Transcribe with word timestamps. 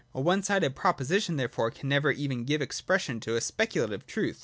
A 0.15 0.19
one 0.19 0.41
sided 0.41 0.75
proposition 0.75 1.35
therefore 1.37 1.69
can 1.69 1.87
never 1.87 2.09
even 2.09 2.43
give 2.43 2.59
expression 2.59 3.19
to 3.19 3.35
a 3.35 3.39
speculative 3.39 4.07
truth. 4.07 4.39